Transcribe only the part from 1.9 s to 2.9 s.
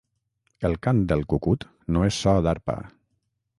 no és so d'arpa.